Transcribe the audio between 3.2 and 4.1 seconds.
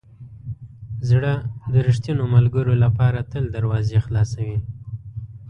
تل دروازې